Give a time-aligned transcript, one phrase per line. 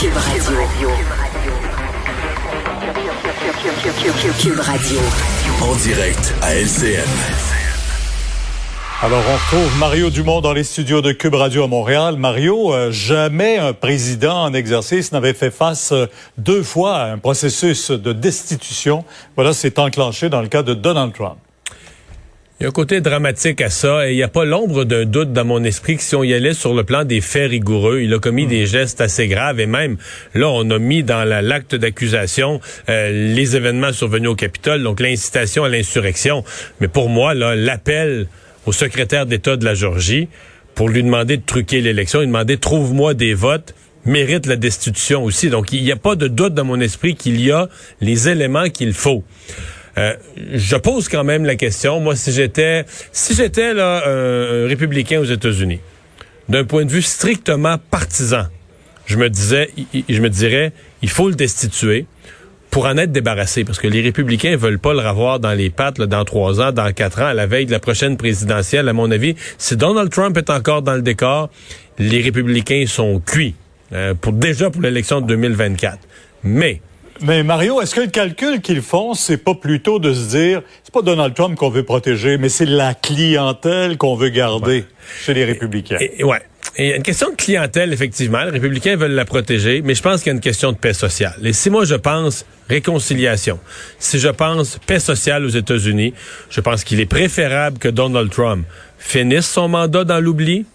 [0.00, 0.56] Cube Radio.
[4.38, 4.98] Cube Radio.
[5.62, 7.04] En direct à LCN.
[9.02, 12.16] Alors, on retrouve Mario Dumont dans les studios de Cube Radio à Montréal.
[12.16, 16.06] Mario, euh, jamais un président en exercice n'avait fait face euh,
[16.38, 19.04] deux fois à un processus de destitution.
[19.36, 21.36] Voilà, c'est enclenché dans le cas de Donald Trump.
[22.64, 25.04] Il y a un côté dramatique à ça et il n'y a pas l'ombre d'un
[25.04, 28.00] doute dans mon esprit que si on y allait sur le plan des faits rigoureux,
[28.00, 29.98] il a commis des gestes assez graves et même
[30.32, 35.64] là on a mis dans l'acte d'accusation euh, les événements survenus au Capitole, donc l'incitation
[35.64, 36.42] à l'insurrection.
[36.80, 38.28] Mais pour moi, là, l'appel
[38.64, 40.28] au secrétaire d'État de la Georgie
[40.74, 43.74] pour lui demander de truquer l'élection, lui demander trouve-moi des votes
[44.06, 45.50] mérite la destitution aussi.
[45.50, 47.68] Donc il n'y a pas de doute dans mon esprit qu'il y a
[48.00, 49.22] les éléments qu'il faut.
[49.96, 50.14] Euh,
[50.52, 52.00] je pose quand même la question.
[52.00, 55.80] Moi, si j'étais, si j'étais là un, républicain aux États-Unis,
[56.48, 58.46] d'un point de vue strictement partisan,
[59.06, 59.70] je me disais,
[60.08, 60.72] je me dirais,
[61.02, 62.06] il faut le destituer
[62.70, 66.00] pour en être débarrassé, parce que les républicains veulent pas le revoir dans les pattes
[66.00, 68.88] dans trois ans, dans quatre ans, à la veille de la prochaine présidentielle.
[68.88, 71.50] À mon avis, si Donald Trump est encore dans le décor,
[72.00, 73.54] les républicains sont cuits
[73.92, 75.98] euh, pour déjà pour l'élection de 2024.
[76.42, 76.80] Mais
[77.20, 80.92] mais Mario, est-ce que le calcul qu'ils font, c'est pas plutôt de se dire, c'est
[80.92, 84.84] pas Donald Trump qu'on veut protéger, mais c'est la clientèle qu'on veut garder
[85.24, 85.98] chez les républicains?
[86.00, 86.42] Et, ouais.
[86.76, 88.42] Et il y a une question de clientèle, effectivement.
[88.44, 90.94] Les républicains veulent la protéger, mais je pense qu'il y a une question de paix
[90.94, 91.36] sociale.
[91.44, 93.60] Et si moi je pense réconciliation,
[93.98, 96.14] si je pense paix sociale aux États-Unis,
[96.50, 98.66] je pense qu'il est préférable que Donald Trump
[98.98, 100.66] finisse son mandat dans l'oubli,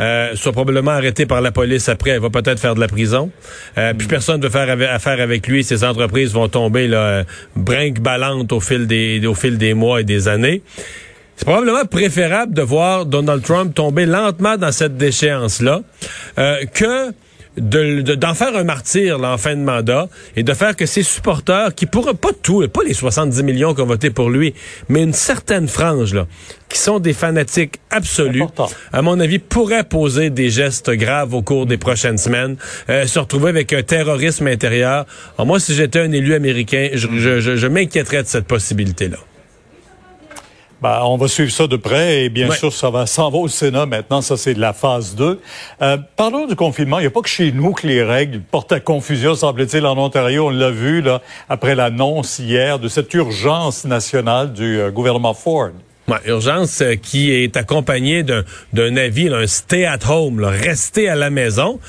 [0.00, 3.30] euh, soit probablement arrêté par la police après, elle va peut-être faire de la prison.
[3.76, 5.64] Euh, Puis personne ne veut faire affaire avec lui.
[5.64, 7.24] Ces entreprises vont tomber là,
[7.56, 10.62] brinque-ballante au fil des au fil des mois et des années.
[11.38, 15.82] C'est probablement préférable de voir Donald Trump tomber lentement dans cette déchéance-là
[16.38, 17.12] euh, que
[17.58, 21.86] d'en faire un martyr en fin de mandat et de faire que ses supporters, qui
[21.86, 24.54] pourraient pas tout, pas les 70 millions qui ont voté pour lui,
[24.88, 26.26] mais une certaine frange, là,
[26.68, 28.44] qui sont des fanatiques absolus,
[28.92, 32.56] à mon avis, pourraient poser des gestes graves au cours des prochaines semaines,
[32.90, 35.06] euh, se retrouver avec un terrorisme intérieur.
[35.38, 37.08] moi, si j'étais un élu américain, je,
[37.40, 39.18] je, je m'inquiéterais de cette possibilité-là.
[40.80, 43.48] Ben, on va suivre ça de près et bien sûr, ça va s'en va au
[43.48, 44.20] Sénat maintenant.
[44.20, 45.40] Ça, c'est de la phase 2.
[45.82, 47.00] Euh, parlons du confinement.
[47.00, 49.98] Il n'y a pas que chez nous que les règles portent à confusion, semble-t-il, en
[49.98, 50.46] Ontario.
[50.46, 55.70] On l'a vu là après l'annonce hier de cette urgence nationale du euh, gouvernement Ford.
[56.06, 61.30] Ouais, urgence euh, qui est accompagnée d'un avis, un stay at home, rester à la
[61.30, 61.80] maison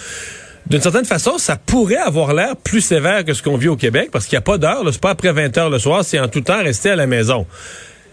[0.70, 4.10] d'une certaine façon, ça pourrait avoir l'air plus sévère que ce qu'on vit au Québec,
[4.12, 6.28] parce qu'il n'y a pas d'heure, c'est pas après 20 heures le soir, c'est en
[6.28, 7.48] tout temps rester à la maison.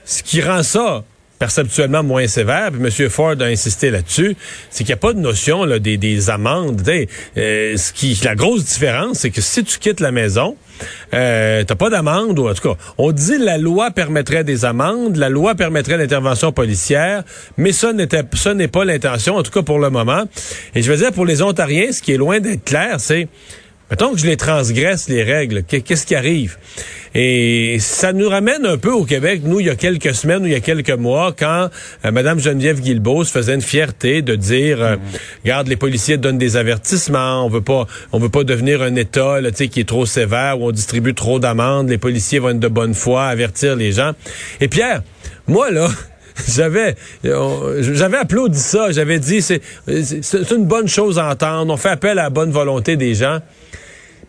[0.07, 1.05] Ce qui rend ça
[1.39, 3.11] perceptuellement moins sévère, puis M.
[3.11, 4.37] Ford a insisté là-dessus,
[4.71, 6.83] c'est qu'il n'y a pas de notion là, des, des amendes.
[7.37, 10.57] Euh, ce qui, la grosse différence, c'est que si tu quittes la maison,
[11.15, 15.17] euh, t'as pas d'amende, ou en tout cas, on dit la loi permettrait des amendes,
[15.17, 17.23] la loi permettrait l'intervention policière,
[17.57, 20.25] mais ça n'était, ça n'est pas l'intention, en tout cas pour le moment.
[20.75, 23.29] Et je veux dire, pour les Ontariens, ce qui est loin d'être clair, c'est
[23.91, 26.57] Mettons que je les transgresse, les règles, qu'est-ce qui arrive?
[27.15, 30.47] Et ça nous ramène un peu au Québec, nous, il y a quelques semaines ou
[30.47, 31.71] il y a quelques mois, quand
[32.05, 34.97] euh, Mme Geneviève Guilbeault se faisait une fierté de dire, euh,
[35.45, 39.41] regarde, les policiers donnent des avertissements, on veut pas on veut pas devenir un État
[39.41, 42.69] là, qui est trop sévère, où on distribue trop d'amendes, les policiers vont être de
[42.69, 44.13] bonne foi, avertir les gens.
[44.61, 45.05] Et Pierre,
[45.47, 45.89] moi, là,
[46.49, 49.61] j'avais j'avais applaudi ça, j'avais dit c'est
[50.51, 53.39] une bonne chose à entendre, on fait appel à la bonne volonté des gens.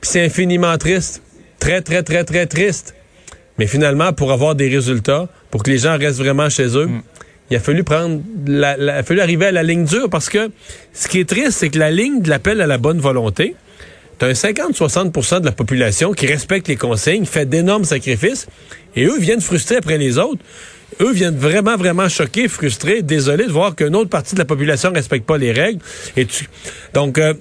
[0.01, 1.21] Puis c'est infiniment triste.
[1.59, 2.95] Très, très, très, très triste.
[3.57, 7.01] Mais finalement, pour avoir des résultats, pour que les gens restent vraiment chez eux, mm.
[7.49, 10.51] il a fallu prendre, la, il a fallu arriver à la ligne dure parce que
[10.93, 13.55] ce qui est triste, c'est que la ligne de l'appel à la bonne volonté,
[14.19, 18.47] t'as un 50-60% de la population qui respecte les consignes, fait d'énormes sacrifices,
[18.95, 20.41] et eux viennent frustrer après les autres.
[21.01, 24.89] Eux viennent vraiment, vraiment choqués, frustrés, désolés de voir qu'une autre partie de la population
[24.89, 25.79] ne respecte pas les règles.
[26.15, 26.47] Et tu...
[26.93, 27.33] Donc, euh,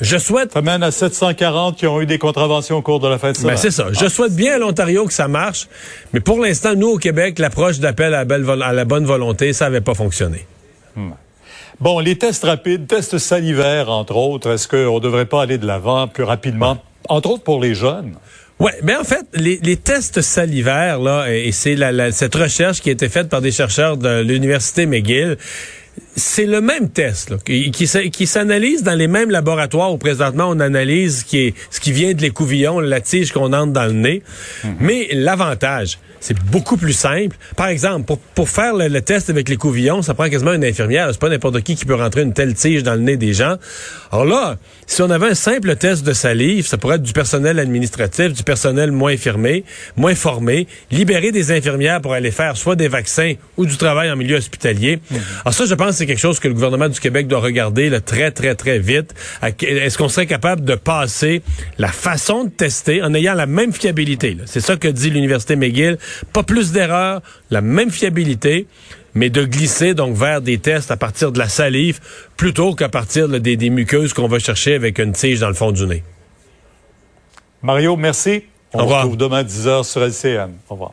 [0.00, 0.52] je souhaite.
[0.52, 3.40] Ça mène à 740 qui ont eu des contraventions au cours de la fête.
[3.42, 3.86] Ben c'est ça.
[3.92, 5.68] Je souhaite bien à l'Ontario que ça marche,
[6.12, 9.80] mais pour l'instant, nous au Québec, l'approche d'appel à, à, la bonne volonté, ça n'avait
[9.80, 10.46] pas fonctionné.
[10.94, 11.10] Hmm.
[11.80, 15.66] Bon, les tests rapides, tests salivaires, entre autres, est-ce qu'on ne devrait pas aller de
[15.66, 16.78] l'avant plus rapidement,
[17.08, 18.14] entre autres pour les jeunes?
[18.58, 22.88] Ouais, mais en fait, les, les tests salivaires là, et c'est la, cette recherche qui
[22.88, 25.36] a été faite par des chercheurs de l'université McGill,
[26.16, 29.98] c'est le même test là, qui, qui, s- qui s'analyse dans les mêmes laboratoires où
[29.98, 33.72] présentement on analyse ce qui, est, ce qui vient de l'écouvillon, la tige qu'on entre
[33.72, 34.22] dans le nez.
[34.80, 37.36] Mais l'avantage, c'est beaucoup plus simple.
[37.56, 41.08] Par exemple, pour, pour faire le, le test avec l'écouvillon, ça prend quasiment une infirmière.
[41.12, 43.56] C'est pas n'importe qui qui peut rentrer une telle tige dans le nez des gens.
[44.10, 47.58] Alors là, si on avait un simple test de salive, ça pourrait être du personnel
[47.58, 49.64] administratif, du personnel moins firmé,
[49.96, 54.16] moins formé, libérer des infirmières pour aller faire soit des vaccins ou du travail en
[54.16, 54.98] milieu hospitalier.
[55.44, 57.90] Alors ça, je pense que c'est quelque chose que le gouvernement du Québec doit regarder
[57.90, 59.12] là, très, très, très vite.
[59.42, 61.42] Est-ce qu'on serait capable de passer
[61.78, 64.36] la façon de tester en ayant la même fiabilité?
[64.44, 65.98] C'est ça que dit l'Université McGill.
[66.32, 68.66] Pas plus d'erreurs, la même fiabilité
[69.14, 72.00] mais de glisser donc vers des tests à partir de la salive
[72.36, 75.54] plutôt qu'à partir là, des, des muqueuses qu'on va chercher avec une tige dans le
[75.54, 76.04] fond du nez.
[77.62, 78.44] Mario, merci.
[78.74, 80.52] On Au se retrouve demain à 10h sur LCN.
[80.68, 80.92] Au revoir.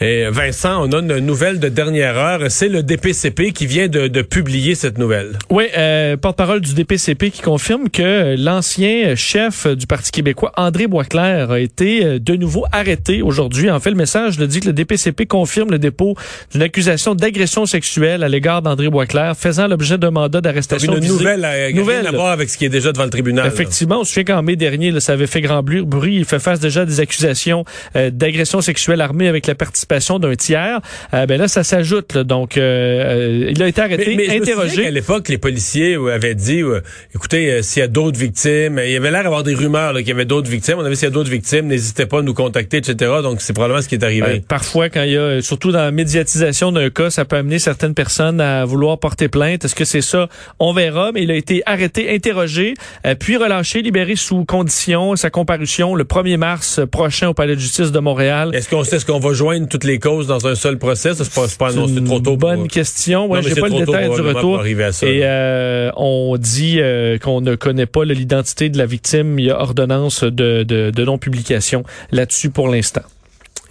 [0.00, 2.40] Et Vincent, on a une nouvelle de dernière heure.
[2.50, 5.38] C'est le DPCP qui vient de, de publier cette nouvelle.
[5.50, 11.52] Oui, euh, porte-parole du DPCP qui confirme que l'ancien chef du Parti québécois, André Boisclair,
[11.52, 13.70] a été euh, de nouveau arrêté aujourd'hui.
[13.70, 16.16] En fait, le message le dit que le DPCP confirme le dépôt
[16.52, 21.12] d'une accusation d'agression sexuelle à l'égard d'André Boisclair, faisant l'objet d'un mandat d'arrestation Une visé.
[21.12, 22.00] nouvelle, à, Nouvelle.
[22.00, 23.44] rien à voir avec ce qui est déjà devant le tribunal.
[23.46, 23.52] là.
[23.52, 26.16] Effectivement, on se souvient qu'en mai dernier, là, ça avait fait grand bru- bruit.
[26.16, 27.64] Il fait face déjà à des accusations
[27.94, 29.54] euh, d'agression sexuelle armée avec la
[29.86, 30.80] participation d'un tiers.
[31.12, 32.14] Euh, ben là, ça s'ajoute.
[32.14, 32.24] là.
[32.24, 34.82] Donc, euh, euh, il a été arrêté, Mais, mais je me interrogé.
[34.84, 36.80] qu'à l'époque, les policiers euh, avaient dit, euh,
[37.14, 40.08] écoutez, s'il y a d'autres victimes, il y avait l'air d'avoir des rumeurs là, qu'il
[40.08, 40.76] y avait d'autres victimes.
[40.78, 43.12] On avait s'il y a d'autres victimes, n'hésitez pas à nous contacter, etc.
[43.22, 44.26] Donc, c'est probablement ce qui est arrivé.
[44.26, 47.58] Ben, parfois, quand il y a, surtout dans la médiatisation d'un cas, ça peut amener
[47.58, 49.64] certaines personnes à vouloir porter plainte.
[49.64, 50.28] Est-ce que c'est ça?
[50.58, 52.74] On verra, mais il a été arrêté, interrogé,
[53.18, 55.16] puis relâché, libéré sous condition.
[55.16, 58.50] Sa comparution le 1er mars prochain au Palais de justice de Montréal.
[58.54, 61.14] Est-ce qu'on sait ce qu'on va joindre toutes les causes dans un seul procès?
[61.14, 62.36] Ça, c'est pas, pas annoncé trop tôt.
[62.36, 63.26] Bonne question.
[63.26, 64.60] Ouais, j'ai pas le détail du retour.
[64.60, 69.36] à ça, Et euh, on dit euh, qu'on ne connaît pas l'identité de la victime.
[69.40, 71.82] Il y a ordonnance de, de, de non-publication
[72.12, 73.02] là-dessus pour l'instant.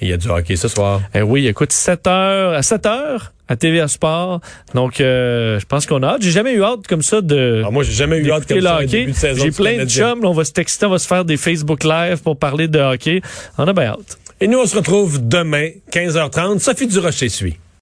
[0.01, 1.00] Il y a du hockey ce soir.
[1.15, 4.41] Eh oui, écoute, 7 heures, à 7 heures à TVA Sport.
[4.73, 6.21] Donc, euh, je pense qu'on a hâte.
[6.21, 7.59] J'ai jamais eu hâte comme ça de.
[7.59, 10.21] Alors, moi, j'ai jamais eu hâte comme ça, J'ai plein de chums.
[10.21, 12.79] là, on va se texter, on va se faire des Facebook Live pour parler de
[12.79, 13.21] hockey.
[13.57, 14.17] On a bien hâte.
[14.44, 16.60] Et nous, on se retrouve demain, 15h30.
[16.60, 17.56] Sophie Durocher suit.